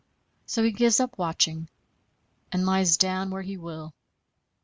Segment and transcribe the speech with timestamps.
[0.47, 1.69] So he gives up watching,
[2.51, 3.93] and lies down where he will.